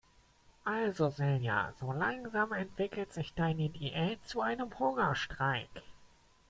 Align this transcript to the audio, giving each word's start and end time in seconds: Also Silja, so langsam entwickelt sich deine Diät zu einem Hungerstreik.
Also 0.65 1.11
Silja, 1.11 1.73
so 1.79 1.91
langsam 1.91 2.53
entwickelt 2.53 3.13
sich 3.13 3.35
deine 3.35 3.69
Diät 3.69 4.27
zu 4.27 4.41
einem 4.41 4.79
Hungerstreik. 4.79 5.83